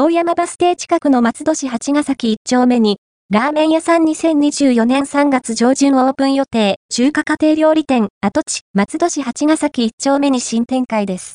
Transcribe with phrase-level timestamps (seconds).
[0.00, 3.00] 大山バス停近くの松戸市八ヶ崎1丁目に、
[3.30, 11.26] ラーメン屋さん2024年3月上旬オープン予定、中華家庭料理店、跡地、松戸市八ヶ崎1丁目に新展開です。